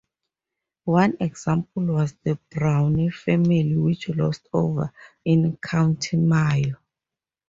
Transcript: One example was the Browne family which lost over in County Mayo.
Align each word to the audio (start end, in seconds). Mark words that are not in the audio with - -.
One 0.85 1.17
example 1.19 1.83
was 1.85 2.15
the 2.23 2.39
Browne 2.49 3.11
family 3.11 3.77
which 3.77 4.09
lost 4.09 4.47
over 4.51 4.91
in 5.23 5.57
County 5.57 6.17
Mayo. 6.17 6.77